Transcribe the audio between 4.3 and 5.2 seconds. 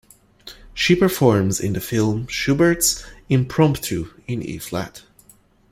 E flat.